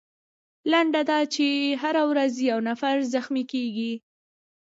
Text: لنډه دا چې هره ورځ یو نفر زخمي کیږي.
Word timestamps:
لنډه 0.71 1.01
دا 1.11 1.19
چې 1.33 1.47
هره 1.81 2.03
ورځ 2.11 2.33
یو 2.49 2.59
نفر 2.69 2.95
زخمي 3.13 3.43
کیږي. 3.53 3.93